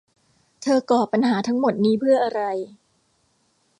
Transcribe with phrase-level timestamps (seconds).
[0.61, 2.41] เธอก่อปัญหาทั้งหมดนี้เพื่ออะไร